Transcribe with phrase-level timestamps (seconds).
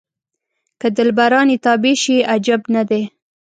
[0.79, 3.01] که دلبران یې تابع شي عجب نه دی.